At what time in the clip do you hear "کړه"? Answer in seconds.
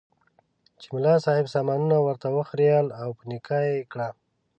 3.91-4.09